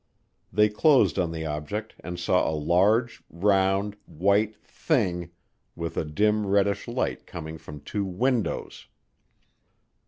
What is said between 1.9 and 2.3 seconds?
and